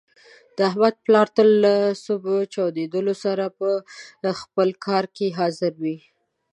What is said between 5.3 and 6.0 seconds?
حاضر وي.